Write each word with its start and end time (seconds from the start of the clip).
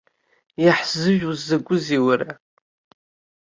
Иаҳзыжәуа 0.63 1.33
закәызеи 1.47 1.99
уара?! 2.05 2.29